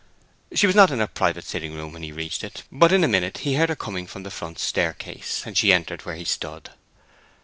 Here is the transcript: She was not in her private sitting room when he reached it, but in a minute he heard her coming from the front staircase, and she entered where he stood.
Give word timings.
She 0.55 0.65
was 0.65 0.75
not 0.75 0.89
in 0.89 0.97
her 0.97 1.05
private 1.05 1.43
sitting 1.43 1.75
room 1.75 1.93
when 1.93 2.01
he 2.01 2.11
reached 2.11 2.43
it, 2.43 2.63
but 2.71 2.91
in 2.91 3.03
a 3.03 3.07
minute 3.07 3.37
he 3.45 3.53
heard 3.53 3.69
her 3.69 3.75
coming 3.75 4.07
from 4.07 4.23
the 4.23 4.31
front 4.31 4.57
staircase, 4.57 5.43
and 5.45 5.55
she 5.55 5.71
entered 5.71 6.05
where 6.07 6.15
he 6.15 6.25
stood. 6.25 6.71